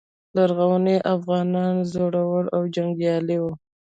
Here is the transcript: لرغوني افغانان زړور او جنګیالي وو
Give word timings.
لرغوني 0.35 0.95
افغانان 1.15 1.73
زړور 1.91 2.43
او 2.55 2.61
جنګیالي 2.75 3.37
وو 3.39 3.53